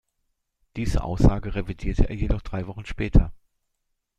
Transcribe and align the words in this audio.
Diese 0.77 1.03
Aussage 1.03 1.53
revidierte 1.53 2.09
er 2.09 2.15
jedoch 2.15 2.41
drei 2.41 2.65
Wochen 2.65 2.87
später. 2.87 3.31